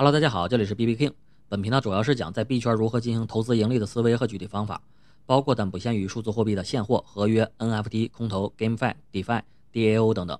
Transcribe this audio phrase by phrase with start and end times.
[0.00, 1.12] Hello，大家好，这里是 B B King。
[1.46, 4.80] 本频道主要是讲在币圈如何进行投资盈利的思维和具体方法，
[5.26, 9.42] 包括但不限于数字货币的现货、合约、NFT、空投、GameFi、DeFi、
[9.74, 10.38] DAO 等等。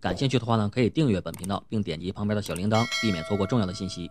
[0.00, 4.08] 感兴趣的话呢，可以订阅本频道，并点击旁边的小铃铛，避免错过重要的信息。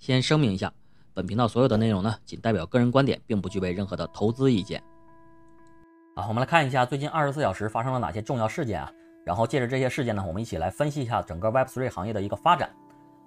[0.00, 0.72] 先声明一下，
[1.14, 4.82] 本频道所有的内容呢，仅代表个人观点，并不具备任何的投资意见。
[6.16, 8.90] 啊，我们来看一下最近二十四小时发生了哪些重要事件啊，
[9.24, 12.74] 然后借着这些事件呢，我们一起来分析一下整个 Web3 行业的一个发展。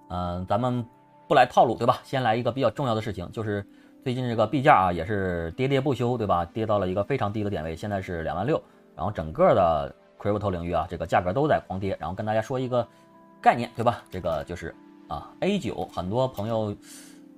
[0.09, 0.85] 嗯，咱们。
[1.27, 1.99] 不来套路，对吧？
[2.03, 3.65] 先来一个比较重要的事情，就是
[4.01, 6.45] 最近这个币价啊，也是跌跌不休，对吧？
[6.45, 8.61] 跌到了一个非常低的点位，现在是两万六。
[8.95, 11.97] 然后整个的 crypto 领域啊，这个价格都在狂跌。
[11.99, 12.87] 然后跟大家说一个
[13.41, 14.01] 概念，对吧？
[14.09, 14.73] 这个就是
[15.09, 16.73] 啊，A 九，很多朋友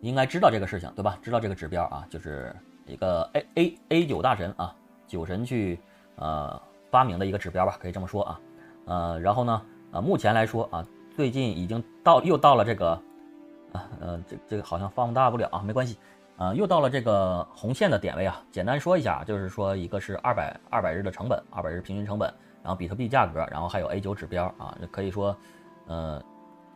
[0.02, 1.18] 应该知道这个事情，对吧？
[1.22, 4.76] 知道这个指标啊，就是一个 A A A 九大神啊，
[5.08, 5.80] 酒神去
[6.16, 8.40] 呃发明的一个指标吧，可以这么说啊。
[8.86, 13.02] 呃，然后呢，呃，目前来说啊，最近已经到又到了这个。
[13.72, 15.98] 啊，呃，这这个好像放大不了啊，没关系，
[16.38, 18.42] 啊，又到了这个红线的点位啊。
[18.52, 25.38] 简单说一下，就是说一个是二百二百日的成本，二百日平均成本，然后比特币价格，然后还有 A 九指标啊，可以说，
[25.88, 26.24] 呃，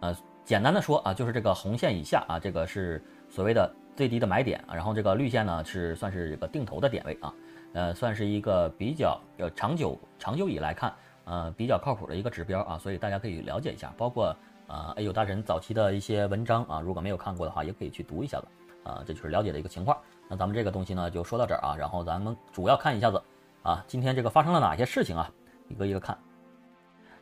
[0.02, 7.34] 呃，简单的说啊，就是这个红线以下啊，这个是所谓的最低的买点，然后这个绿线呢是算是这个定投的点位啊，
[7.74, 10.94] 呃，算是一个比较呃长久长久以来看，
[11.26, 14.36] 呃，比较靠谱的一个指标啊，所以大家可以了解一下，包括。
[14.68, 18.48] 啊，A 有大神早期的一些文章啊，如果没有看过的话，也可以去读一下子
[18.84, 19.98] 啊，这就是了解的一个情况。
[20.28, 23.22] 那咱们这个东西呢，就说到这儿啊，然后咱们主要看一下子
[23.62, 25.30] 啊，今天这个发生了哪些事情啊，
[25.68, 26.18] 一个一个看。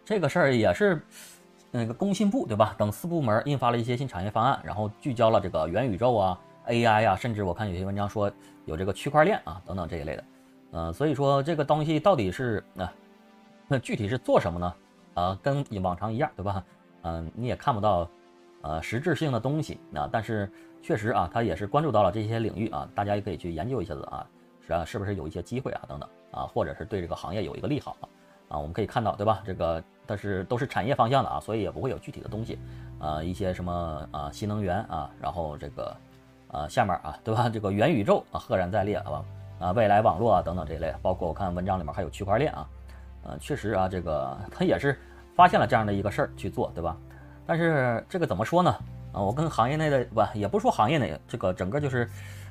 [0.04, 1.02] 这个事儿也是
[1.72, 2.76] 那个工信部对吧？
[2.78, 8.32] 等四部门印发了一些新产业方案，然后聚焦了这个元宇宙啊、AI 啊，甚至我看有些文章说
[8.66, 10.24] 有这个区块链啊等等这一类的。
[10.74, 12.90] 嗯，所以说这个东西到底是那
[13.68, 14.74] 那 具体是做什么呢？
[15.14, 16.64] 啊，跟往常一样对吧？
[17.04, 18.10] 嗯，你也看不到，
[18.62, 20.08] 呃，实质性的东西啊。
[20.12, 24.28] 但是确实啊，他也是关注到了这些领域啊，大家也可以去研究一下子啊，
[24.66, 28.10] 是啊，是不是有一些机会啊，等等啊，或者是对这个行业有一个利好啊。
[28.50, 29.42] 啊，我们可以看到，对吧？
[29.46, 32.60] 这个但是都是产业方向的啊，所以也不会有具体的东西
[33.00, 35.96] 啊，一些什么啊，新能源啊，然后这个
[36.50, 37.50] 啊，下面啊，对吧？
[37.50, 39.24] 这个元宇宙啊，赫然在列啊，
[39.60, 42.70] 啊，未来网络啊，等等这一类，包括我看文章里面还有区块链啊，
[43.24, 45.00] 呃，确实啊，这个它也是。
[45.36, 46.98] 发现了这样的一个事儿去做，对吧？
[47.46, 48.72] 但是这个怎么说呢？
[49.12, 52.10] 啊，我跟行业内的不也不说行业内，这个整个就是，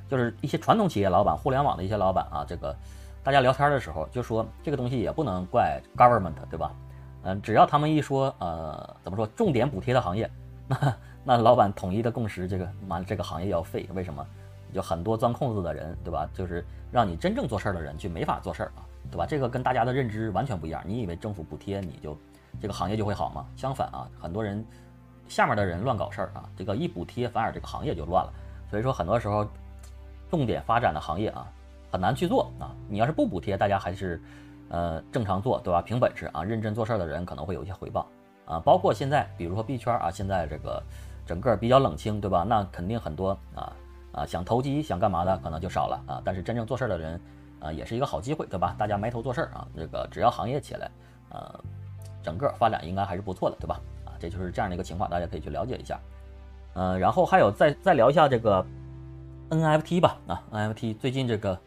[0.08, 2.76] 就是一些传统企业老板、互联网的一些老板啊，这个
[3.22, 6.74] 大家聊天的时候就说这个东西也不能怪 government，对吧？
[7.22, 10.30] 嗯，只要他们一说呃怎么说重点补贴的行业，
[10.68, 14.26] 那那老板统一的共识，这个妈这个行业要废，为什么？
[14.72, 16.28] 就很多钻空子的人，对吧？
[16.32, 19.26] 就是让你真正做事儿的人去没法做事儿啊，对吧？
[19.26, 20.82] 这个跟大家的认知完全不一样。
[20.86, 22.16] 你以为政府补贴你就？
[22.58, 23.46] 这个行业就会好吗？
[23.56, 24.64] 相反啊，很多人
[25.28, 28.32] 下面的人乱搞事儿啊，这个一补贴，反而这个行业就乱了。
[28.70, 29.46] 所以说，很多时候
[30.30, 31.46] 重点发展的行业啊，
[31.90, 32.74] 很难去做啊。
[32.88, 34.20] 你要是不补贴，大家还是
[34.68, 35.82] 呃正常做，对吧？
[35.82, 38.06] 凭本事啊，认真做事儿的人可能会有一些回报
[38.46, 38.60] 啊。
[38.60, 40.82] 包括现在，比如说币圈啊，现在这个
[41.26, 42.44] 整个比较冷清，对吧？
[42.46, 43.72] 那肯定很多啊
[44.12, 46.22] 啊想投机想干嘛的可能就少了啊。
[46.24, 47.20] 但是真正做事儿的人
[47.60, 48.74] 啊，也是一个好机会，对吧？
[48.78, 50.90] 大家埋头做事儿啊，这个只要行业起来，
[51.30, 51.60] 呃。
[52.22, 53.80] 整个发展应该还是不错的，对吧？
[54.04, 55.98] 啊，这就是这样的一个情况，大家可以去了解一下。
[56.74, 58.64] 嗯，然后还有再再聊一下这个
[59.50, 60.18] NFT 吧。
[60.26, 61.58] 啊，NFT 最近这个，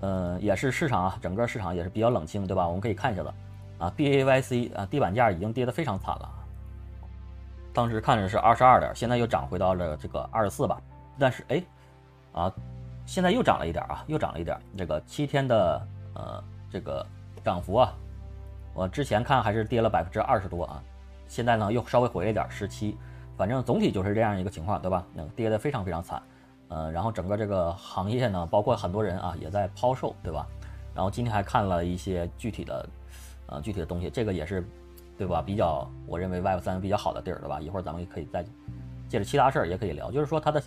[0.00, 2.66] 呃，也是市场啊，整个市场也是比较冷清，对吧？
[2.66, 3.32] 我们可以看一下子。
[3.78, 6.30] 啊，BAYC 啊，地板价已经跌得非常惨了。
[7.72, 10.80] 当时看着是二十二点，现在又涨回到了这个二十四吧。
[11.18, 11.62] 但是哎，
[12.32, 12.52] 啊，
[13.04, 14.58] 现在又涨了一点啊，又涨了一点。
[14.76, 17.06] 这个七天的呃这个
[17.44, 17.92] 涨幅啊。
[18.76, 20.82] 我之前看还是跌了百分之二十多啊，
[21.26, 22.94] 现在呢又稍微回了一点十七，
[23.34, 25.02] 反正总体就是这样一个情况，对吧？
[25.14, 26.22] 那跌得非常非常惨，
[26.68, 30.46] 呃，然后整个这个行业呢，包括很多人啊也在抛售，对吧？
[30.94, 32.86] 然后今天还看了一些具体的，
[33.46, 34.62] 呃，具体的东西，这个也是，
[35.16, 35.40] 对吧？
[35.40, 37.58] 比较我认为 Web 三比较好的地儿，对吧？
[37.58, 38.44] 一会儿咱们也可以再
[39.08, 40.62] 借着其他事儿也可以聊，就是说它的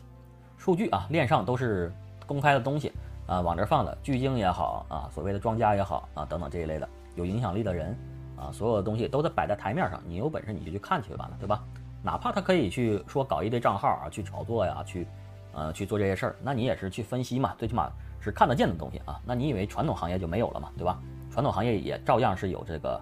[0.58, 1.94] 数据啊，链上都是
[2.26, 2.92] 公开的东西
[3.28, 6.90] 啊，往这放的，巨鲸也好啊，所谓的庄家也好啊，等等这一类的。
[7.16, 7.98] 有影响力的人，
[8.40, 11.64] 啊，所有的东西都在摆在台面上，你有本事你就去看去完了，对吧？
[12.02, 15.06] 哪怕他可以去说搞一堆账号啊，去炒作呀，去，
[15.52, 17.92] 呃，去做这些事儿，那你也是去分析嘛，最起码
[18.22, 19.20] 是看得见的东西啊。
[19.26, 20.98] 那你以为传统行业就没有了嘛，对吧？
[21.30, 23.02] 传统行业也照样是有这个，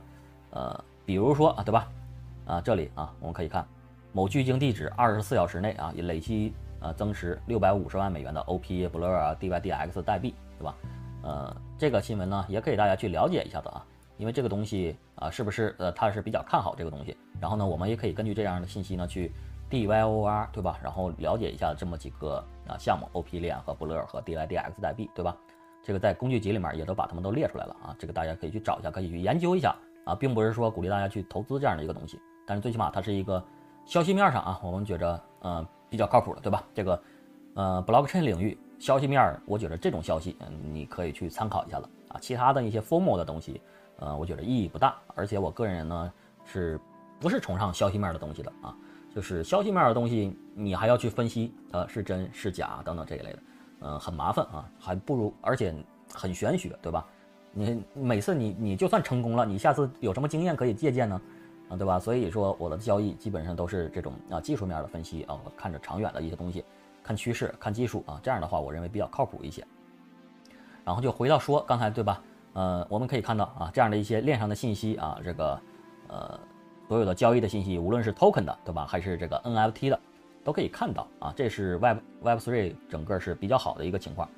[0.49, 1.87] 呃，比如说啊，对吧？
[2.47, 3.63] 啊，这里啊，我们可以看
[4.13, 10.75] 某巨鲸地址二十四小时内啊，累计呃增持六百五十万美元的 OP Blur 啊 DYDX 代币，对吧？
[11.21, 13.85] 呃，这个新闻呢，也可以大家去了解一下子啊。
[14.17, 17.15] 因为这个东西啊，是不是呃，他是比较看好这个东西。
[17.39, 19.31] 然后呢，我们也可以根据这样的信息呢，去
[19.69, 20.79] DYOR，对吧？
[20.83, 25.35] 然后了解一下这么几个啊项目，OP 链和 Blur 和 DYDX 代币，对吧？
[25.83, 33.41] 这个在工具集里面也都把它们都列出来了啊，这个大家可以去找一下，可以去研究一下啊，并不是说鼓励大家去投资这样的一个东西，但是最起码它是一个
[33.85, 36.63] 消息面上啊，我们觉着嗯比较靠谱的，对吧？
[36.73, 37.01] 这个
[37.53, 43.61] 呃 Blockchain 领域消息面，我觉得这种消息嗯你可以去参考一下了啊，其他的一些 Formal 的东西，
[43.97, 46.13] 呃，我觉得意义不大，而且我个人呢
[46.45, 46.79] 是
[47.19, 48.75] 不是崇尚消息面的东西的啊？
[49.15, 53.39] 就是消息面的东西，你还要去分析它是真是假等等这一类的，
[53.79, 55.73] 嗯，很麻烦啊，还不如而且
[56.13, 57.03] 很玄学，对吧？
[57.51, 61.19] 你每次你你就算成功了，你下次有什么经验可以借鉴呢？
[61.69, 61.99] 啊，对吧？
[61.99, 66.63] 所以说我的交易基本上都是这种啊技术面的分析啊，我看着长远的一些东西，
[67.01, 69.65] 看趋势，看技术啊，这样的话我认为比较靠谱一些。
[70.85, 72.21] 然后就回到说刚才对吧？
[72.57, 75.61] 呃，我们可以看到啊这样的一些链上的信息啊，这个
[76.07, 76.39] 呃。
[76.87, 79.99] 所有的交易的信息，无论是 token 的，对吧，还是这个 NFT 的，
[80.41, 81.33] 都可以看到啊。
[81.35, 84.29] 这是 Web Web3 整个是比较好的一个情况。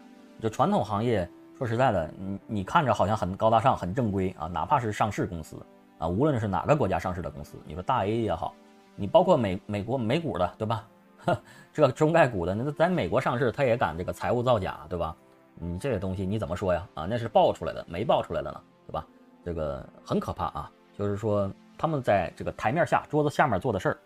[0.42, 5.64] 就传统行业，说实在的，你你看着好像很高大上、很正规啊，哪怕是上市公司
[6.00, 8.56] 啊，无论是哪个国家上市的公司，你说大 A 也好，
[8.96, 10.88] 你包括美美国美股的，对吧？
[11.20, 11.40] 呵
[11.72, 15.16] 这中概股的，那在美国上市，他也敢这个财务造假，对吧？
[15.60, 16.88] 你这些东西你怎么说呀？
[16.96, 19.06] 啊，那是爆出来的，没爆出来的呢，对吧？
[19.46, 21.52] 这个很可怕啊，就是说。
[21.82, 23.98] 他们在这个台面下、桌子下面做的事儿，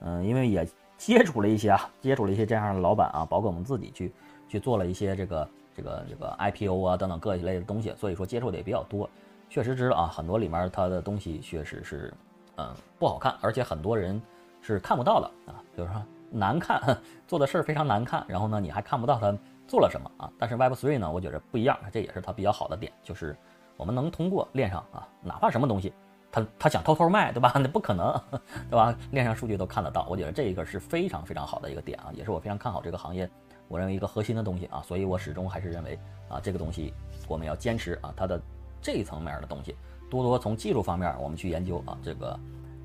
[0.00, 0.68] 嗯，因为也
[0.98, 4.12] 接触了一些啊，接触了一些这样的老板啊，包括我们自己去
[4.48, 9.08] 去做了一些这个这个这个 IPO 啊等等各一类的东西，所以说接触的也比较多，
[9.48, 12.12] 确实知道啊，很多里面它的东西确实是
[12.56, 14.20] 嗯不好看，而且很多人
[14.60, 16.02] 是看不到的啊，就是说
[16.32, 16.82] 难看，
[17.28, 19.38] 做的事儿非常难看，然后呢你还看不到他
[19.70, 20.30] 做了什么啊。
[20.38, 23.34] 但是 Web3 呢，我觉得不一样，这也是它比较好的点，就是
[23.76, 25.92] 我们能通过链上啊，哪怕什么东西。
[26.32, 27.50] 他他想偷偷卖，对吧？
[27.56, 28.12] 那不可能，
[28.70, 28.94] 对吧？
[29.10, 33.28] 链上数据都看得到，我觉得这一个是非常非常好的一个点啊，也是我非常看好这个行业，
[33.66, 36.94] 我认为一个核心的东西啊，所以我始终还是认为啊，这个东西
[37.26, 38.40] 我们要坚持啊，它的
[38.80, 39.74] 这一层面的东西，
[40.08, 42.38] 多多从技术方面我们去研究啊，这个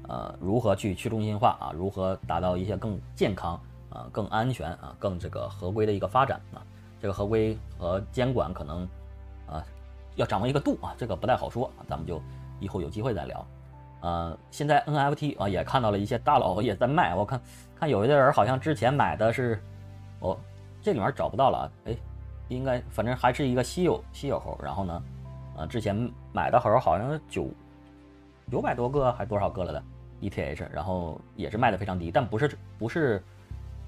[0.08, 3.62] 呃如何去去中心化啊，如何达到一些更健康
[3.92, 6.66] 啊、更安全啊、更这个合规的一个发展啊，
[7.02, 8.88] 这个合规和监管可能
[9.48, 9.64] 啊
[10.16, 12.22] 要掌握一个度啊，这个不太好说，咱们就。
[12.62, 13.46] 以后有机会再聊，
[14.00, 17.40] 呃，现在 NFT 啊也看到了一些大佬也在卖，我看
[17.78, 19.62] 看有的人好像之前买的是，
[20.22, 20.40] 哦，
[20.82, 21.98] 这里面找不到了啊，哎，
[22.48, 25.04] 应该反正还是一个稀有稀有猴，然后呢，
[25.58, 25.94] 呃，之前
[26.32, 27.50] 买的猴好像九
[28.50, 29.84] 九百多个还多少个了的
[30.22, 33.22] ETH，然后也是卖的非常低，但不是不是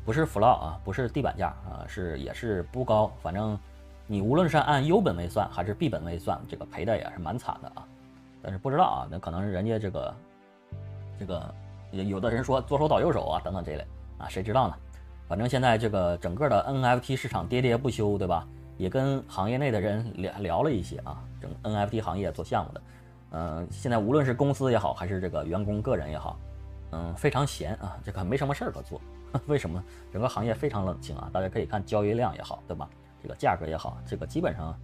[0.08, 3.60] 不是 floor 啊，不是地板价啊，是也是不高，反正
[4.06, 7.86] 你无论是按 U 本位算还是 B 本位算，这个赔的也是蛮惨的啊。
[8.42, 10.16] 但是不知道啊，那可能是人家这个，
[11.20, 11.54] 这个
[11.92, 13.86] 有的人说左手倒右手啊，等等这类
[14.18, 14.76] 啊，谁知道呢？
[15.28, 18.48] 反正现在这个整个的 NFT 市场喋喋不休，对吧？
[18.78, 22.82] 也跟行业内的人聊聊了一些啊，整 NFT 行业做项目的，
[23.32, 26.40] 嗯，现在无论是公司也好，还是这个员工个人也好，
[26.92, 29.02] 嗯，非常闲啊，这个没什么事儿可做。
[29.48, 29.84] 为什么？
[30.12, 32.90] 整个行业非常冷清啊，大家可以看交易量也好，对吧？
[33.22, 34.78] 这个价格也好，这个基本上。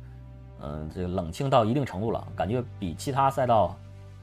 [0.65, 3.75] 嗯，这个冷清到一定程度了，感觉比其他赛道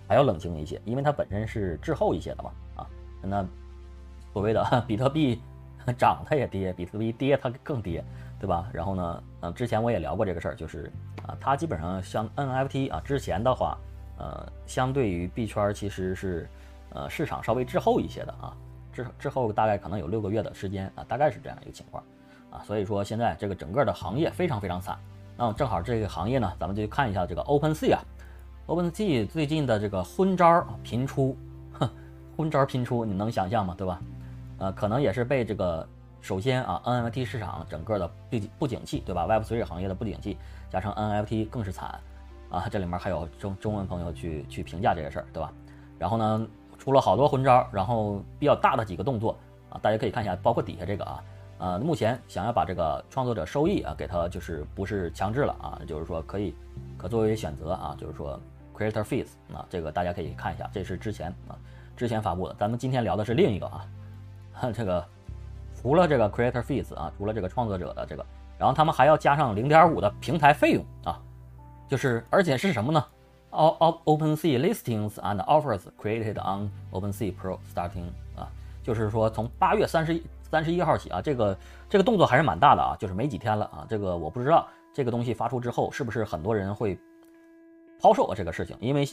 [0.09, 2.51] 还要冷清一些，因为它本身是滞后一些的嘛。
[2.77, 2.87] 啊，
[3.21, 3.45] 那
[4.33, 5.39] 所谓的 比特币
[5.99, 8.03] 涨它也跌，比特币跌它更跌，
[8.39, 8.71] 对吧？
[8.73, 10.91] 然后呢，嗯，之前我也聊过这个事儿，就是
[11.27, 13.77] 啊，它基本上像 NFT 啊，之前的话，
[14.17, 16.49] 呃，相对于币圈其实是
[16.95, 18.57] 呃市场稍微滞后一些的啊，
[18.93, 22.03] 之之后大概可能有六个月的时间啊，大概是这样一个情况
[22.51, 24.99] 啊，所以说现在这个整个的行业非常非常惨。
[25.37, 28.05] 那么正好这个行业呢，咱们就看一下这个 OpenSea 啊
[28.67, 31.37] ，OpenSea 最近的这个昏招频出，
[31.73, 31.89] 哼，
[32.37, 33.75] 昏招频出，你能想象吗？
[33.79, 34.01] 对吧？
[34.59, 35.89] 呃，可能也是被这个
[36.21, 40.37] 首先啊，NFT 市场整个的不不景气，对吧？Web3 行业的不景气，
[40.69, 41.99] 加上 NFT 更是惨
[42.51, 45.51] 啊，这里面还有中中文朋友去去评价这个事儿，对吧？
[45.99, 46.47] 然后呢，
[46.81, 51.23] 出了好多魂招，然后比较大的几个动作啊，大家可以看一下，包括底下这个啊。
[51.59, 56.55] 呃，目前想要把这个创作者收益啊，给他就是不是强制了啊，就是说可以
[56.97, 58.41] 可作为选择啊，就是说
[58.75, 61.53] creator fees 啊，这个大家可以看一下，这是之前啊
[61.95, 62.55] 之前发布的。
[62.55, 63.87] 咱们今天聊的是另一个啊，
[64.73, 65.07] 这个
[65.75, 68.25] 除了这个 creator fees 啊，除了这个创作者的这个，
[68.57, 71.21] 然后他们还要加上零点五的平台费用啊，
[71.87, 73.05] 就是而且是什么呢
[73.51, 78.49] ？All of OpenSea listings and offers created on OpenSea Pro starting 啊，
[78.83, 80.23] 就是说从八月三十一。
[80.51, 81.57] 三十一号起啊，这个
[81.89, 83.87] 这个动作还是蛮大的啊，就是没几天了啊。
[83.89, 86.99] 这个我不知道这个东西发出之后是不是很多人会
[88.01, 89.09] 抛售啊这个事情，因为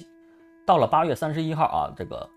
[0.65, 2.27] 到了八月三十一号啊，这个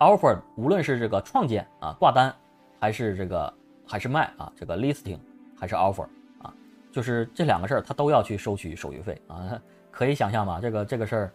[0.00, 2.30] offer 无论是这个创建啊挂单
[2.78, 3.50] 还是这个
[3.86, 4.52] 还是卖啊？
[4.54, 5.18] 这个 listing
[5.58, 6.06] 还是 offer
[6.42, 6.52] 啊？
[6.92, 9.58] 就是这两个事儿，他都要去收取手续费啊。
[9.94, 10.58] 可以想象吧？
[10.60, 11.32] 这个这个事儿，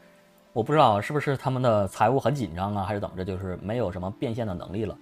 [0.52, 3.24] 我不知道是不是他们的财务很紧张啊，还是怎么着？
[3.24, 4.98] 就是没有什么变现的能力了。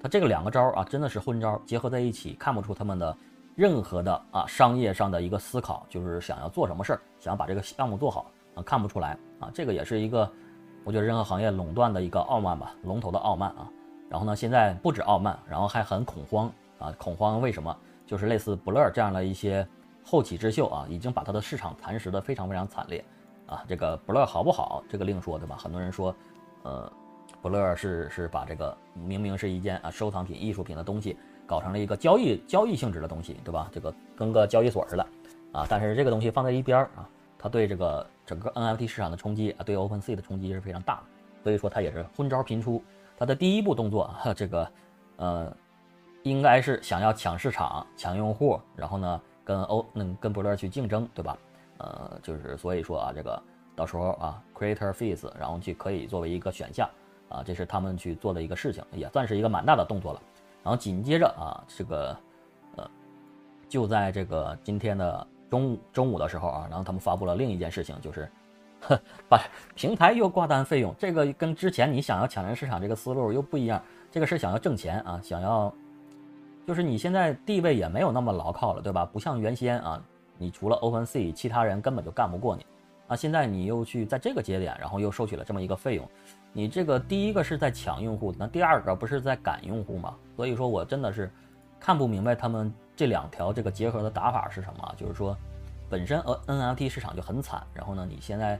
[0.00, 3.16] 他这个两个招啊，真的是混招结合在一起，看不出他们的
[3.54, 9.50] 任何的啊商业上的一个思考，就是想要做什么事儿，想要把这个项目做好啊，看不出来啊。
[9.54, 10.30] 这个也是一个，
[10.84, 13.70] 我觉得任何行业垄断的一个傲慢吧，龙头的傲慢啊。
[14.10, 16.92] 然后呢，现在不止傲慢，然后还很恐慌啊！
[16.98, 17.74] 恐慌为什么？
[18.04, 19.66] 就是类似 Blur 这样的一些
[20.04, 23.04] 后起之秀啊，已经把它的市场蚕食的非常非常惨烈
[23.46, 23.64] 啊！
[23.68, 24.82] 这个 Blur 好不好？
[24.88, 25.56] 这个另说，对吧？
[25.56, 26.14] 很多人说，
[26.62, 26.92] 呃
[27.42, 31.16] ，Blur 是是把这个明明是一件啊收藏品、艺术品的东西，
[31.46, 33.68] 搞成了一个交易交易性质的东西，对吧？
[33.72, 35.06] 这个跟个交易所似的
[35.52, 35.66] 啊！
[35.68, 41.02] 但是这个东西放在一边儿啊，它对这个整个 NFT 市场的冲击啊，对 OpenSea 的冲击是非常大的，
[41.42, 42.82] 所以说它也是昏招频出。
[43.18, 44.68] 他的第一步动作，哈，这个，
[45.16, 45.56] 呃，
[46.24, 51.38] 应该是想要抢市场、抢用户，然后呢，跟欧，嗯，跟伯乐去竞争，对吧？
[51.78, 53.42] 呃，就是所以说啊，这个
[53.74, 56.88] 到时候啊，creator fees，然后去可以作为一个选项，
[57.28, 60.22] 啊，这是他们去做的一个事情，也算是一个蛮大的动作了。
[60.62, 62.16] 然后紧接着啊，这个，
[62.76, 62.90] 呃，
[63.68, 68.30] 就在这个今天的中午中午的时候啊，然后他们发布了另一件事情，就是。
[68.84, 69.40] 呵把
[69.76, 73.80] 平台又挂单费用，这个跟之前你想要抢占市场这个思路又不一样。
[74.10, 75.72] 这个是想要挣钱啊，想要，
[76.66, 79.04] 就是你现在地位也没有那么牢靠了，对吧？
[79.04, 80.02] 不像原先啊，
[80.38, 82.66] 你除了 OpenSea，其他人根本就干不过你
[83.08, 83.16] 啊。
[83.16, 86.08] 现在你又去在这个节点，然后又收取了这么一个费用，
[86.52, 90.14] 你这个第一个是在抢用户，那第二个不是在赶用户吗？
[90.36, 91.30] 所以说我真的是
[91.80, 94.94] 看不明白他们这两条这个结合的打法是什么。
[94.96, 95.36] 就是说，
[95.88, 98.58] 本身呃 NFT 市场就很惨，然后呢，你现在。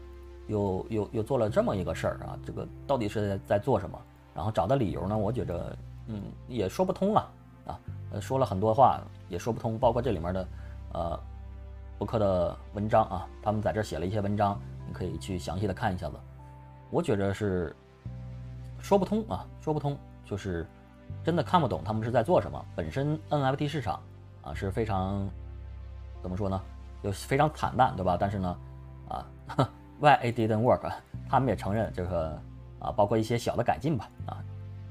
[0.49, 3.97] 又又又做了这么一个事儿啊，这个到底是在做什么？
[4.35, 5.16] 然后找的理由呢？
[5.16, 5.76] 我觉着，
[6.09, 7.30] 嗯，也说不通啊
[7.66, 7.78] 啊，
[8.12, 10.49] 呃，说了很多话也说不通，包括这里面的，
[10.92, 11.21] 呃，
[11.99, 16.14] 博客的文章啊，他们在这写了一些文章，你可以去详细的看一下子。
[16.90, 17.75] 我觉着是
[18.78, 20.66] 说不通啊，说不通，就是
[21.25, 22.64] 真的看不懂他们是在做什么。
[22.75, 24.00] 本身 NFT 市场
[24.42, 25.28] 啊是非常
[26.23, 26.61] 怎么说呢？
[27.02, 28.16] 就非常惨淡，对吧？
[28.19, 28.57] 但是呢，
[29.09, 29.26] 啊。
[30.00, 30.90] Why it didn't work？
[31.28, 32.37] 他们也承认这个
[32.81, 34.42] 啊，包括一些小的改进吧啊，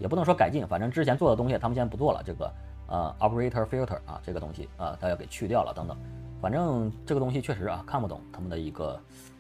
[0.02, 2.24] 也不能说改进，反正之前做的东西他们现在不做了。
[2.26, 2.52] 这个
[2.88, 5.96] 呃，operator filter 啊，这个东西啊，它要给去掉了等等。
[6.42, 9.00] 反正这个东西确实啊，看不懂他们的一个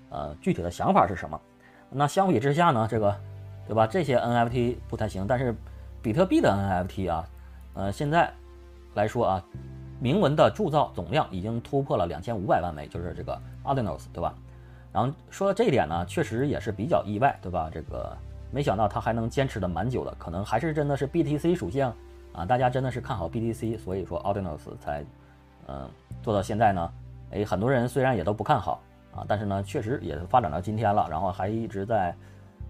[0.10, 1.42] 呃具体的想法是什么。
[1.90, 3.14] 那相比之下呢，这个
[3.68, 3.88] 对吧？
[3.88, 5.56] 这些 NFT 不太行，但是
[6.02, 7.28] 比特币的 NFT 啊，
[7.74, 8.32] 呃，现在
[8.94, 9.44] 来说啊，
[10.00, 14.36] 铭文的铸造总量已经突破了两千五百万枚，就是这个 Ordinals，对吧？
[14.94, 17.70] 然后说到这一点呢，确实也是比较意外，对吧？
[17.74, 18.16] 这个
[18.52, 21.86] 没想到它还能坚持的蛮久的，可能还是真的是 BTC 属性
[22.34, 25.04] 啊，大家真的是看好 BTC，所以说 Ordinals 才
[25.68, 25.90] 嗯
[26.22, 26.92] 做到现在呢。
[27.32, 28.82] 哎，很多人虽然也都不看好
[29.16, 32.14] 啊，但是呢，确实也发展到今天了，然后还一直在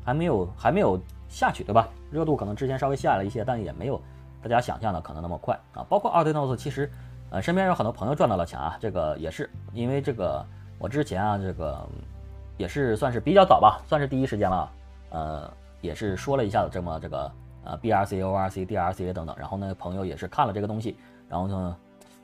[0.05, 1.87] 还没有还没有下去，对吧？
[2.11, 3.99] 热度可能之前稍微下来一些，但也没有
[4.41, 5.83] 大家想象的可能那么快啊。
[5.89, 6.91] 包括 Ordinals，其实
[7.31, 10.45] 呃身边有很多朋友赚到了钱啊，这个也是因为这个
[10.77, 11.87] 我之前啊这个。
[12.57, 14.71] 也是算是比较早吧，算是第一时间了，
[15.09, 17.31] 呃，也是说了一下子这么这个
[17.63, 20.95] 呃 BRC、ORC、DRC 等等，然后呢，朋友也是看了这个东西，
[21.27, 21.75] 然后呢，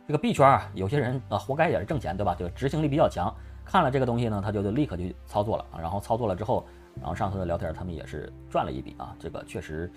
[0.08, 2.36] 这个币圈啊，有些人啊，活该也是挣钱，对吧？
[2.36, 3.34] 就执行力比较强，
[3.66, 9.92] 看了这个东西呢，他就就立刻就操作了啊，然后操作了之后，然后上次的聊天他们也是赚了一笔啊，这个确实，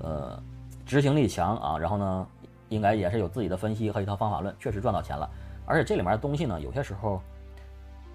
[0.00, 0.42] 呃，
[0.84, 2.26] 执行力强啊，然后呢，
[2.68, 5.28] 应该也是有自己的分析和一套方法论，确实赚到钱了，
[5.64, 7.20] 而且这里面的东西呢，有些时候。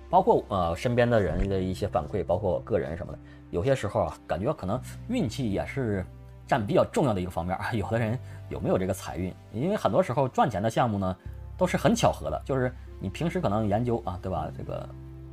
[0.09, 3.19] 包括呃身边的人的一些反馈，包括我个人什么的，
[3.51, 6.03] 有些时候啊，感觉可能运气也是
[6.48, 7.58] 占比较重要的一个方面。
[7.74, 8.17] 有的人
[8.50, 9.34] 有没有这个财运？
[9.53, 11.15] 因为很多时候赚钱的项目呢，
[11.58, 14.50] 都是很巧合的，就是你平时可能研究啊，对吧？
[14.58, 14.88] 这个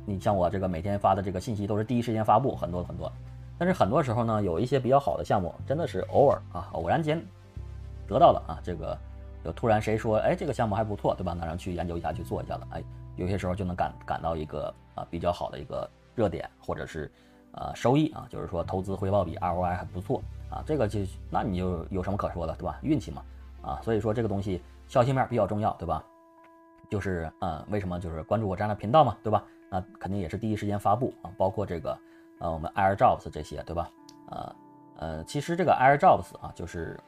[0.05, 3.11] 你像我这个每天发的这个信息都是第一时间发布，很多很多。
[3.57, 7.21] 但是很多时候呢，有一些比较好的项目，真的是偶尔啊，偶然间
[8.07, 8.97] 得到了啊，这个
[9.43, 11.33] 就突然谁说，哎，这个项目还不错，对吧？
[11.37, 12.83] 那让去研究一下，去做一下子，哎。
[13.15, 17.11] 有些时候就能感感到一个啊比较好的一个热点，或者是
[17.53, 22.79] 呃收益啊，就是说投资回报比 ROI 还不错啊，这个就那你就有什么可说的，对吧？
[22.81, 23.23] 运气嘛
[23.61, 26.03] 啊，所以说这个东西消息面比较重要，对吧？
[26.89, 29.43] 就是呃为什么就是关注我这样的频道嘛，对吧？
[29.69, 31.97] 那肯定也是第一时间发布啊，包括这个
[32.39, 33.89] 呃我们 AirDrops 这些，对吧？
[34.29, 34.55] 呃
[34.97, 36.99] 呃，其实这个 AirDrops 啊，就是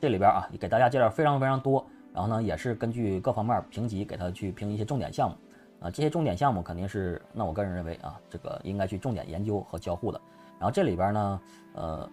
[0.00, 1.84] 这里边啊给大家介绍非常非常多。
[2.12, 5.36] 然后呢，也是根据各方面评级给他去评一些重点项目，
[5.80, 10.20] 啊，这些重点项目肯定是，那我个人认为啊，这个应该去重点研究和交互的。
[10.58, 11.40] 然后这里边呢，
[11.74, 12.08] 呃，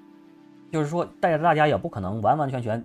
[0.71, 2.83] 就是说，带着大家也不可能完完全全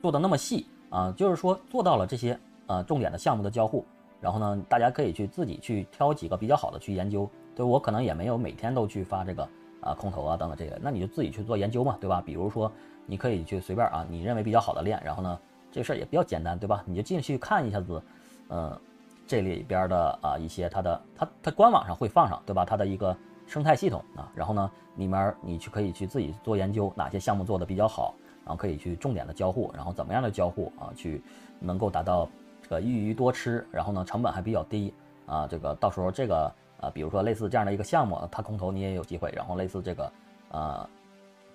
[0.00, 3.84] 做的那么细啊，就是说做到了这些呃重点的项目的交互，
[4.20, 7.28] 然后呢，大家可以去自己去挑几个比较好的去研究。
[7.54, 9.48] 对我可能也没有每天都去发这个
[9.80, 12.22] 啊空投啊等等这个，那你就自己去做研究嘛，对吧？
[12.24, 12.70] 比如说
[13.04, 15.38] 你可以去随便啊，你认为比较好的链，然后呢，
[15.70, 16.84] 这事儿也比较简单，对吧？
[16.86, 18.00] 你就进去看一下子，
[18.48, 18.80] 嗯，
[19.28, 22.64] 这里边的啊一些它的它它官网上会放上，对吧？
[22.64, 23.16] 它的一个
[23.46, 31.22] 生态系统啊，然后呢，里面你去可以去自己做研究，哪些项目做的比较好，然后可以去重点的交互，然后怎么样的交互啊，去
[31.60, 32.28] 能够达到
[32.62, 34.92] 这个一鱼多吃，然后呢成本还比较低
[35.26, 36.52] 啊，这个到时候这个。
[36.80, 40.12] 啊，比如说类似这样的一个项目，它空投你也有机会，然后类似这个，
[40.52, 40.88] 呃，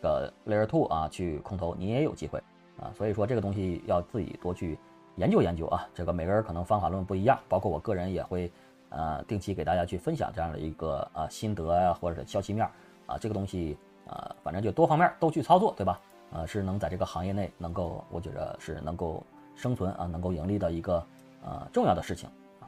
[0.02, 2.44] 个 Layer Two 啊，去空投你也有机会
[2.78, 4.78] 啊，所以说这个东西要自己多去
[5.16, 8.52] 研究研究啊，这个每个人可能方法论不一样，包括我个人也会，
[8.90, 12.68] 呃，定期给大家去分享这样的一个呃心得呀，或者消息面
[13.06, 13.78] 啊，这个东西
[14.08, 16.00] 啊，反正就多方面都去操作，对吧？
[16.32, 19.24] 呃，是能在这个行业内能够，我觉得是能够
[19.56, 21.06] 生存啊，能够盈利的一个
[21.46, 22.28] 呃重要的事情
[22.60, 22.66] 啊。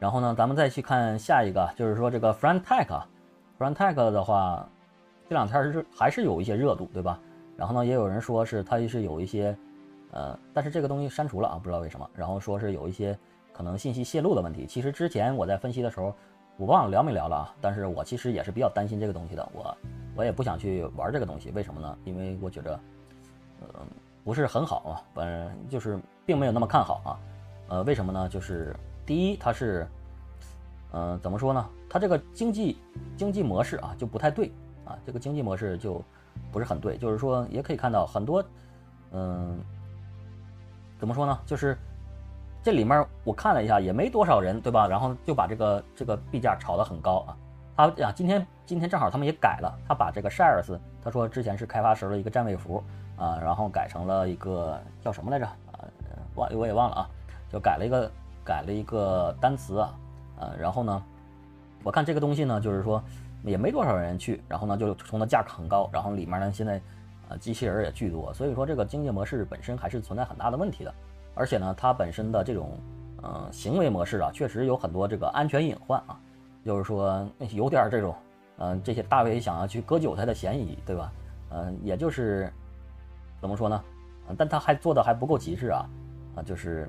[0.00, 3.88] 然后呢，咱们再去看下一个，就是说这个 f r o n t e c h f r o n t e
[3.88, 4.68] c h 的话，
[5.28, 7.20] 这两天是还是有一些热度，对吧？
[7.56, 9.56] 然后呢，也有人说是它是有一些，
[10.12, 12.08] 呃，但是这个东西删除了啊，不知道为什么。
[12.14, 13.16] 然后说是有一些
[13.52, 14.66] 可能信息泄露的问题。
[14.66, 16.14] 其实之前我在分析的时候，
[16.56, 17.54] 我忘了聊没聊了啊。
[17.60, 19.76] 但是我其实也是比较担心这个东西的，我
[20.16, 21.98] 我也不想去玩这个东西，为什么呢？
[22.04, 22.80] 因为我觉着，
[23.60, 23.68] 呃，
[24.24, 27.10] 不是很好啊，反正就是并没有那么看好啊。
[27.68, 28.28] 呃，为什么呢？
[28.28, 28.74] 就是。
[29.06, 29.88] 第一，它是，
[30.92, 31.66] 嗯，怎么说呢？
[31.88, 32.76] 它这个经济
[33.16, 34.52] 经济模式啊就不太对
[34.84, 36.00] 啊，这个经济模式就
[36.52, 36.96] 不是很对。
[36.96, 38.44] 就是说，也可以看到很多，
[39.10, 39.58] 嗯，
[41.00, 41.36] 怎么说呢？
[41.44, 41.76] 就是
[42.62, 44.86] 这里面我看了一下，也没多少人，对吧？
[44.86, 47.36] 然后就把这个这个币价炒得很高啊。
[47.76, 52.84] 他呀，今天今天正好他们也改了，他把这个 shares，他说之前是开发时的一个占位符
[53.16, 55.46] 啊，然后改成了一个叫什么来着？
[55.46, 55.82] 啊，
[56.36, 57.10] 忘我也忘了啊，
[57.50, 58.08] 就改了一个。
[58.42, 59.94] 改了一个单词啊，
[60.38, 61.02] 呃，然后呢，
[61.84, 63.00] 我看这个东西呢，就是说
[63.44, 66.80] 也没多少人去，然后呢就冲的价格很高，然后里面呢现在
[67.30, 70.92] 呃机器人也巨多，所以说这个经济模式本身还是存在很大的问题的，
[71.34, 72.78] 而且呢它本身的这种
[73.22, 76.20] 嗯行为模式啊，确实有很多这个安全隐患啊，
[76.62, 78.14] 就是说有点这种
[78.58, 81.10] 嗯这些大 V 想要去割韭菜的嫌疑，对吧？
[81.50, 82.52] 嗯，也就是
[83.40, 83.82] 怎么说呢？
[84.36, 85.88] 但他还做的还不够极致啊，
[86.36, 86.86] 啊就是。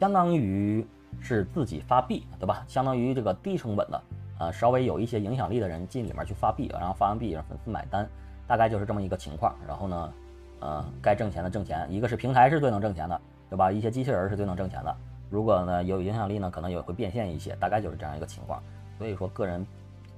[0.00, 0.82] 相当于
[1.20, 2.64] 是自己发币，对吧？
[2.66, 4.02] 相当于这个低成本的，
[4.38, 8.08] 呃，稍微有一些影响力的人进里面去发币，然后发完币让粉丝买单，
[8.50, 9.54] 大概就是这么一个情况。
[9.64, 10.12] 然后呢，
[10.58, 13.70] 呃，该挣钱的挣钱，一个是平台是最能挣钱的，对吧？
[13.70, 14.92] 一些机器人是最能挣钱的。
[15.30, 18.60] 如果呢有影响力呢，可能也会变现一些，大概就是这样一个情况。
[18.98, 19.64] 所以说，个人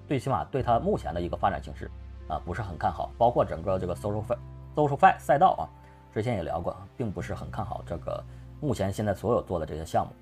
[0.09, 1.91] 最起码对他目前的一个发展形势
[2.27, 4.35] 啊不是很看好，包括整个这个 social fi
[4.75, 5.69] social fi 赛道啊，
[6.15, 8.25] 之前也聊过，并不是很看好这个。
[8.63, 10.13] 目前现在所有做的这些项目，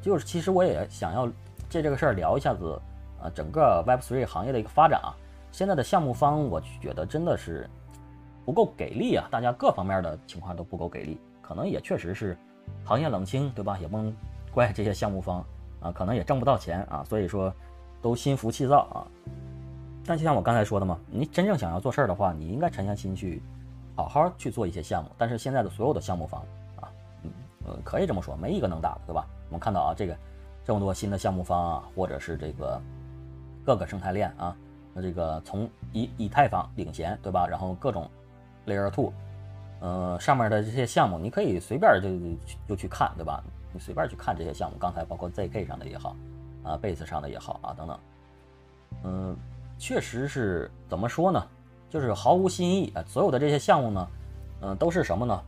[0.00, 1.28] 就是其实我也想要
[1.68, 2.80] 借这个事儿聊一下子，
[3.20, 5.12] 呃，整个 Web3 行业的一个发展啊。
[5.50, 7.68] 现在的项目方，我觉得真的是
[8.44, 12.36] 不够给力啊，大家各方面的情况都不够给力，可能也确实是
[12.84, 13.78] 行业冷清，对吧？
[13.78, 14.14] 也不能
[14.52, 15.44] 怪这些项目方
[15.80, 17.52] 啊，可能也挣不到钱啊，所以说
[18.00, 19.06] 都心浮气躁啊。
[20.06, 23.42] 但就像我刚才说的嘛，你真正想要做事儿的话，你应该沉下心去，
[23.96, 25.10] 好好去做一些项目。
[25.18, 26.42] 但是现在的所有的项目方。
[27.66, 29.26] 呃，可以这么说，没一个能打的，对吧？
[29.48, 30.16] 我们看到啊，这个
[30.64, 32.80] 这么多新的项目方啊，或者是这个
[33.62, 34.56] 各个生态链啊，
[35.00, 37.46] 这个从以以太坊领衔，对吧？
[37.46, 38.08] 然后各种
[38.66, 39.12] Layer Two，
[39.80, 43.42] 呃，上面的这些项目，你可以随便就就去看，对吧？
[43.72, 46.16] 你随便去看这些项目，刚才包括 ZK 上的也好，
[46.62, 47.98] 啊，Base 上的也好啊，等等，
[49.04, 49.36] 嗯，
[49.78, 51.46] 确实是怎么说呢？
[51.90, 53.02] 就是毫无新意啊！
[53.06, 54.08] 所有的这些项目呢，
[54.60, 55.42] 嗯，都是什么呢？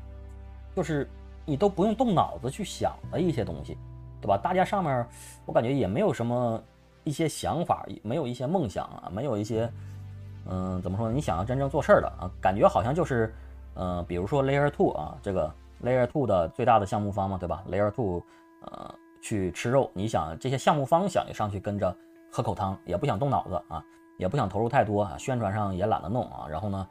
[0.75, 1.09] 就是。
[1.47, 3.77] 你都不用动脑子去想的一些东西，
[4.21, 4.39] 对吧？
[4.41, 5.05] 大家上面
[5.47, 6.63] 我感觉也没有什么
[7.05, 9.71] 一些想法，没有一些梦想啊，没有一些，
[10.49, 11.11] 嗯，怎么说？
[11.11, 13.35] 你想要真正做事儿的啊，感觉好像就是，
[13.75, 18.23] 嗯，比如说 Layer Two 啊，这个 Layer Two 的最大的项目方嘛，对吧？Layer Two，
[18.63, 21.95] 呃，去吃肉，你想这些项目方想上去跟着
[22.31, 23.85] 喝口汤，也不想动脑子啊，
[24.19, 26.87] 也不想投入太多啊，宣传上也懒得弄啊，然后呢？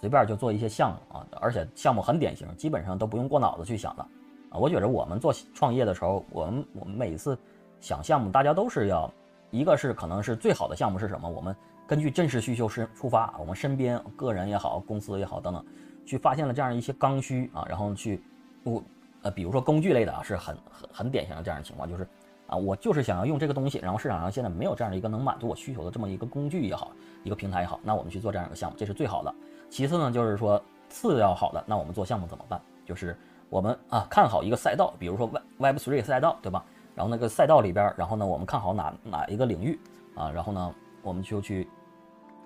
[0.00, 4.02] 随便就做一些项目啊，而且项目很典型，基本上都不用过脑子去想的
[4.50, 4.58] 啊。
[4.58, 7.38] 我觉着我们做创业的时候，我们我们每次
[7.80, 9.10] 想项目，大家都是要
[9.54, 11.54] 一个是可能是最好的项目是什么，我们
[11.86, 15.64] 根据真实需求是出发，我们身边个人也好，公司也好等等，
[16.04, 18.20] 去发现了这样一些刚需啊，然后去
[18.64, 18.82] 我
[19.22, 22.04] 呃，比如说工具类的啊，是很很很典型的这样的情况，就是
[22.48, 26.90] 啊，我就是想要用这个东西，然后市场上现在没有这样的一个能满足我需求的这么一个工具也好，
[27.22, 29.32] 一个平台也好，那我们去做这样一个项目，这是最好的。
[29.70, 33.16] 其次呢，就是说次要好的，那我们做项目怎么办就是
[33.48, 36.64] 我们啊看好一个赛道，比如说 Web Web Three 赛道，对吧？
[36.94, 39.78] 然后那个赛道里边，然后呢我们看好哪哪一个领域
[40.14, 41.68] 啊，然后呢我们就去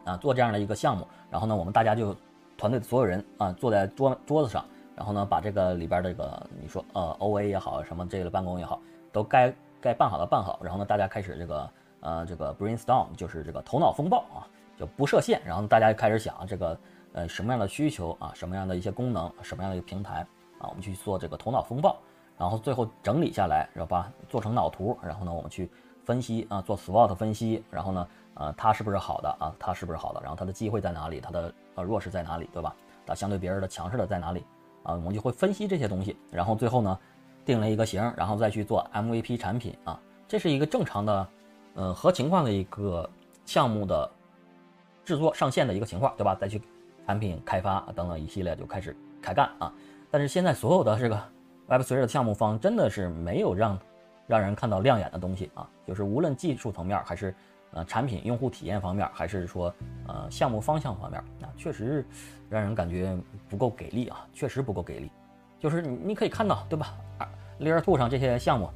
[0.05, 2.15] 啊做这样的一个项目，然后呢我们大家就
[2.57, 4.65] 团队的所有人啊坐在桌桌子上，
[4.97, 8.81] 然后呢把这个里边这个你说呃 OA 也好，什么这个办公也好，
[9.13, 14.47] 都该该办好的办好，然后呢大家开始这个呃这个 brainstorm，就是这个头脑风暴啊，
[14.79, 16.79] 就不设限，然后大家就开始想这个。
[17.15, 18.31] 呃，什么样的需求啊？
[18.35, 19.33] 什么样的一些功能？
[19.41, 20.25] 什么样的一个平台
[20.59, 20.69] 啊？
[20.69, 21.97] 我们去做这个头脑风暴，
[22.39, 24.11] 然后最后整理下来，知道吧？
[24.29, 25.69] 做成脑图，然后呢，我们去
[26.05, 29.53] 分析啊，做 SWOT 分析，然后呢，呃，它是不是好的啊？
[29.59, 30.21] 它是不是好的？
[30.21, 31.21] 然后它的机会在哪里？
[31.21, 32.49] 它的呃弱势在哪里？
[32.53, 32.75] 对吧？
[33.05, 34.45] 它相对别人的强势的在哪里？
[34.85, 36.99] 啊，我们就会分析这些东西，然后最后呢，
[37.45, 40.01] 定了一个型，然后再去做 MVP 产品啊。
[40.29, 41.29] 这是一个正常的，
[41.75, 43.09] 呃，合情况的一个
[43.45, 44.11] 项目的
[45.05, 46.35] 制作上线的一个情况，对吧？
[46.35, 46.63] 再去。
[47.09, 49.73] 产品开发等等一系列就开始开干啊！
[50.11, 51.19] 但是现在所有的这个
[51.69, 53.79] Web3 的项目方真的是没有让
[54.27, 57.35] 让人看到亮眼的东西啊，就是无论技术层面还是
[57.73, 59.73] 呃产品用户体验方面，还是说
[60.07, 62.05] 呃项目方向方面啊，确实
[62.49, 63.17] 让人感觉
[63.49, 65.11] 不够给力啊，确实不够给力。
[65.61, 66.95] 就是你你可以看到对吧
[67.61, 68.71] ？Layer Two 上这些项目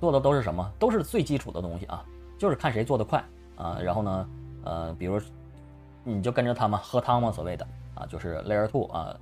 [0.00, 0.72] 做的都是什么？
[0.78, 2.04] 都是最基础的东西啊，
[2.38, 3.22] 就是看谁做得快
[3.56, 3.78] 啊。
[3.82, 4.28] 然后呢，
[4.64, 5.20] 呃，比如
[6.04, 7.66] 你就跟着他们喝汤嘛，所谓的。
[7.94, 9.12] 啊，就是 Layer Two 啊，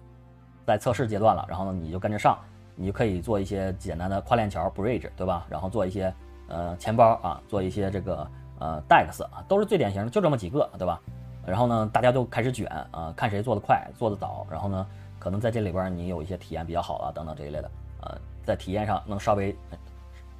[0.67, 2.39] 在测试阶段了，然后呢，你就跟着上，
[2.77, 5.45] 你就可以做一些简单的跨链桥 Bridge，对吧？
[5.49, 6.15] 然后做一些
[6.47, 11.01] 呃钱包啊，做一些这个呃 Dex 啊，都是最典型的，就这么几个，对吧？
[11.45, 14.87] 然后呢，大家都开始卷啊，看谁做的快，做的早，然后呢，
[15.19, 17.71] 可能在这里边你有一些体验比较好啊，等等这一类的，
[18.03, 19.57] 呃，在体验上能稍微，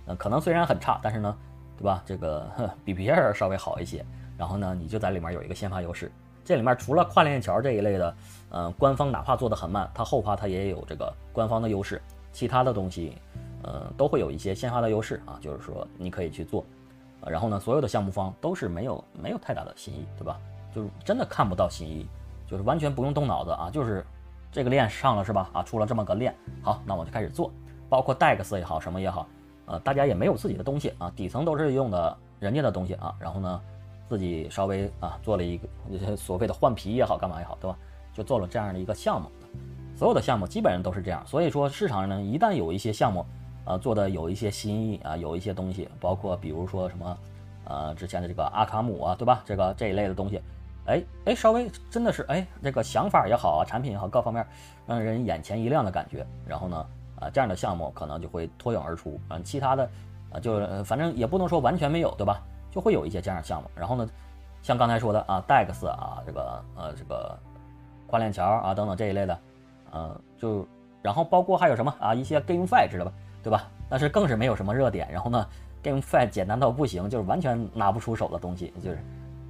[0.07, 1.37] 呃，可能虽然很差，但是呢，
[1.77, 2.03] 对吧？
[2.05, 2.45] 这个
[2.85, 4.05] 比别人稍微好一些，
[4.37, 6.11] 然后呢，你就在里面有一个先发优势。
[6.45, 8.17] 这里面除了跨链桥这一类的，
[8.51, 12.01] 呃，官方哪怕做的很慢，它后发它也有这个官方的优势，
[12.37, 13.17] 其他的东西，
[13.63, 16.63] 呃，都会有一些先发的优势啊，就是说你可以去做，
[17.27, 20.39] 然后呢，所有的项目方都是没有没有太大的新意，对吧？
[20.75, 22.07] 就是真的看不到新意，
[22.47, 24.05] 就是完全不用动脑子啊，就是
[24.53, 25.49] 这个链上了是吧？
[25.55, 27.51] 啊，出了这么个链，好，那我就开始做，
[27.89, 29.27] 包括 DEX 也好，什么也好，
[29.65, 33.59] 呃，大家也没有自己的东西啊，底层都是用的人家的东西啊，然后呢？
[34.09, 37.77] 自己稍微啊做了一个所谓的换皮也好，干嘛也好，对吧？
[38.15, 39.29] 就做了这样的一个项目，
[39.97, 41.27] 所有的项目基本上都是这样。
[41.27, 43.25] 所以说市场上呢，一旦有一些项目
[43.65, 47.19] 啊做的有一些新意啊，有一些东西，包括比如说什么
[47.65, 49.43] 呃之前的这个阿卡姆啊，对吧？
[49.45, 50.41] 这个这一类的东西，
[50.85, 54.47] 哎哎，稍微真的是哎这个想法也好啊，产品也好，各方面
[54.87, 56.27] 让人眼前一亮的感觉。
[56.47, 56.87] 然后呢
[57.19, 59.91] 啊这样的项目可能就会脱颖而出啊，其他的
[60.31, 62.43] 啊就反正也不能说完全没有，对吧？
[62.71, 64.07] 就会有一些这样的项目，然后呢，
[64.61, 67.35] 像刚才说的啊，DEX 啊，这个呃这个
[68.07, 69.39] 跨链桥啊等等这一类的，
[69.97, 70.67] 呃就
[71.03, 73.71] 然后包括还有什么啊一些 GameFi 知道吧，对吧？
[73.89, 75.47] 但是更是没有什么热点，然后呢
[75.83, 78.99] ，GameFi 简单到不行，就是完全拿不出手的东西，就是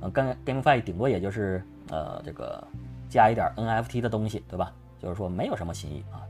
[0.00, 2.62] 呃跟 GameFi 顶多也就是呃这个
[3.08, 4.72] 加一点 NFT 的东西，对吧？
[4.98, 6.22] 就是说没有什么新意啊。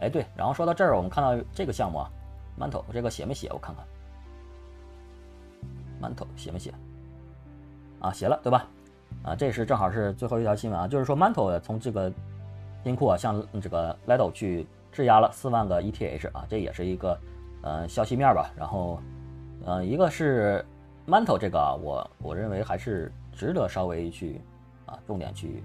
[0.00, 2.08] 哎对，然后说到这儿，我们看到这个项目啊
[2.58, 3.48] ，Mantle 这个写没写？
[3.52, 3.84] 我看看。
[6.00, 6.72] 馒头写没写？
[7.98, 8.68] 啊，写了对吧？
[9.24, 12.12] 啊，这是正好是最后一条新闻啊，就是说馒头从这个
[12.84, 17.18] 金库啊向这个 Lido 去质押了四万个 ETH 啊，这也是一个
[17.62, 18.50] 呃消息面吧。
[18.56, 19.00] 然后
[19.64, 20.64] 呃，一个是
[21.06, 24.40] Mantle 这个啊，我我认为还是值得稍微去
[24.86, 25.62] 啊重点去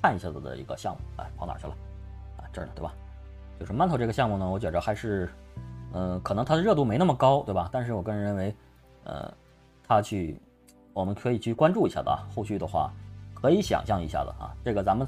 [0.00, 1.00] 看一下子的一个项目。
[1.16, 1.74] 哎，跑哪去了？
[2.38, 2.94] 啊，这儿呢对吧？
[3.60, 5.28] 就是 Mantle 这个项目呢，我觉着还是
[5.92, 7.68] 嗯，可能它的热度没那么高，对吧？
[7.72, 8.54] 但是我个人认为，
[9.04, 9.32] 呃。
[9.86, 10.40] 他去，
[10.94, 12.24] 我们可以去关注一下子啊。
[12.34, 12.90] 后续的话，
[13.34, 14.56] 可以想象一下子啊。
[14.64, 15.06] 这个咱们，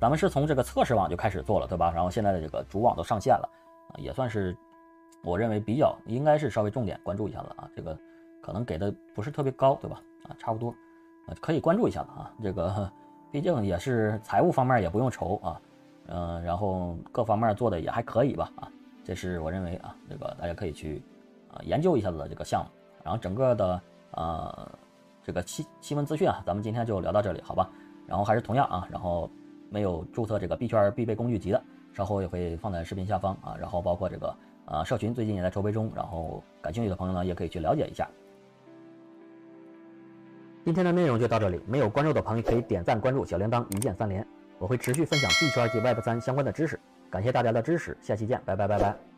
[0.00, 1.90] 咱们是从这个测试网就开始做了，对吧？
[1.94, 3.48] 然后现在的这个主网都上线了，
[3.96, 4.56] 也算是
[5.22, 7.68] 我认为比较应该是稍微重点关注一下子啊。
[7.74, 7.98] 这个
[8.42, 10.00] 可能给的不是特别高，对吧？
[10.28, 10.70] 啊，差不多，
[11.26, 12.30] 啊，可以关注一下子啊。
[12.42, 12.90] 这个
[13.30, 15.60] 毕竟也是财务方面也不用愁啊，
[16.08, 18.68] 嗯，然后各方面做的也还可以吧，啊，
[19.04, 21.02] 这是我认为啊，这个大家可以去
[21.52, 22.70] 啊研究一下子的这个项目，
[23.02, 23.80] 然后整个的。
[24.16, 24.70] 呃，
[25.24, 27.68] 这个新新闻资讯啊，咱们今天就聊到这里，好吧？
[28.06, 29.28] 然后还是同样啊，然后
[29.74, 31.60] 没有注册这个币圈必备工具集的，
[31.92, 33.56] 稍后也会放在视频下方啊。
[33.58, 38.08] 然后包括这个呃社群最近也在筹备中，然后感兴趣的朋友呢也可以去了解一下。
[40.64, 44.24] 今天的内容就到这里，没有关注的朋友可以点赞关注小铃铛一键三连，
[44.60, 46.78] 我会持续分享币圈及 Web 三相关的知识。
[47.10, 49.13] 感谢大家的支持，下期见，拜拜拜拜。